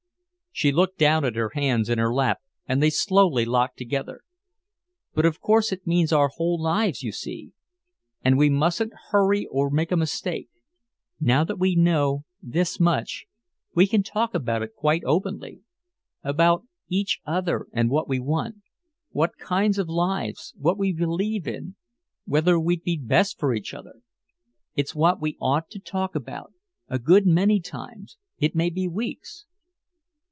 [0.53, 4.21] She looked down at her hands in her lap and they slowly locked together.
[5.13, 7.53] "But of course it means our whole lives, you see
[8.21, 10.49] and we mustn't hurry or make a mistake.
[11.21, 13.27] Now that we know this much
[13.73, 15.61] we can talk about it quite openly
[16.21, 18.55] about each other and what we want
[19.11, 21.75] what kinds of lives what we believe in
[22.25, 24.01] whether we'd be best for each other.
[24.75, 26.53] It's what we ought to talk about
[26.89, 29.45] a good many times it may be weeks."